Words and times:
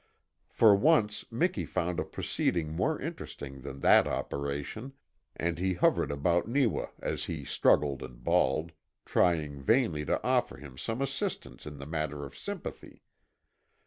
For 0.49 0.75
once 0.75 1.31
Miki 1.31 1.63
found 1.63 1.99
a 1.99 2.03
proceeding 2.03 2.71
more 2.73 2.99
interesting 2.99 3.61
than 3.61 3.81
that 3.81 4.07
operation, 4.07 4.93
and 5.35 5.59
he 5.59 5.75
hovered 5.75 6.09
about 6.09 6.47
Neewa 6.47 6.87
as 6.99 7.25
he 7.25 7.45
struggled 7.45 8.01
and 8.01 8.23
bawled, 8.23 8.71
trying 9.05 9.61
vainly 9.61 10.03
to 10.05 10.19
offer 10.23 10.57
him 10.57 10.75
some 10.75 11.03
assistance 11.03 11.67
in 11.67 11.77
the 11.77 11.85
matter 11.85 12.25
of 12.25 12.35
sympathy. 12.35 13.03